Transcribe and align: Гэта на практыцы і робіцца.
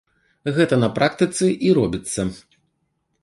Гэта 0.55 0.79
на 0.83 0.89
практыцы 0.97 1.51
і 1.69 1.73
робіцца. 1.79 2.21